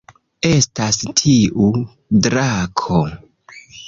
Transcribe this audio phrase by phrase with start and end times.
[0.51, 1.67] Estas tiu
[2.27, 3.03] drako